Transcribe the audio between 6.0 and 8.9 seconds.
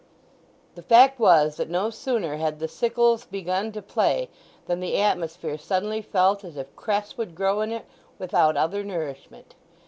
felt as if cress would grow in it without other